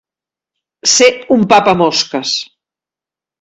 [0.93, 2.33] Ser un papamosques.